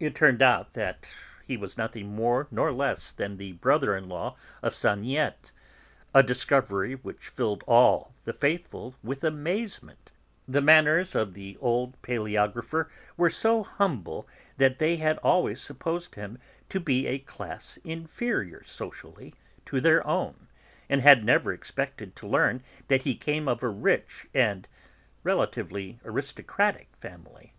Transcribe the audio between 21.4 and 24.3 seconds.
expected to learn that he came of a rich